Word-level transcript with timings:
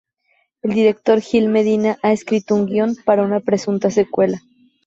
El 0.63 0.73
director 0.73 1.21
Gil 1.21 1.47
Medina 1.49 1.99
ha 2.01 2.11
escrito 2.11 2.55
un 2.55 2.65
guión 2.65 2.95
para 3.05 3.21
una 3.21 3.39
presunta 3.39 3.91
secuela. 3.91 4.41